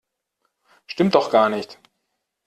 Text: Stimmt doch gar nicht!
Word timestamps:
Stimmt 0.87 1.13
doch 1.13 1.29
gar 1.29 1.49
nicht! 1.49 1.77